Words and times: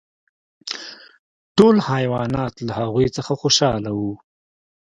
ټول 1.57 1.75
حیوانات 1.89 2.53
له 2.67 2.73
هغوی 2.79 3.07
څخه 3.17 3.31
خوشحاله 3.41 3.91
وو. 3.99 4.13